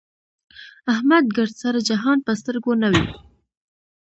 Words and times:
احمد 0.93 1.23
ګردسره 1.35 1.79
جهان 1.89 2.17
په 2.25 2.31
سترګو 2.39 2.71
نه 2.81 2.87
وي. 2.93 3.05